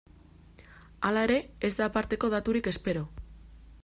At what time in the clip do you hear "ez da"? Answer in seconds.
1.69-1.87